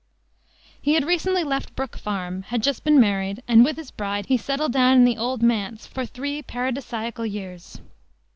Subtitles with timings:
[0.81, 4.35] He had recently left Brook Farm, had just been married, and with his bride he
[4.35, 7.79] settled down in the "Old Manse" for three paradisaical years.